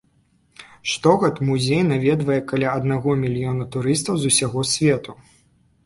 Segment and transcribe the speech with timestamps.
[0.91, 5.11] Штогод музей наведвае каля аднаго мільёна турыстаў з усяго свету.